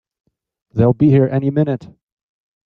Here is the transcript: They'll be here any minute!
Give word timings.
They'll 0.71 0.95
be 0.95 1.09
here 1.11 1.27
any 1.31 1.51
minute! 1.51 1.87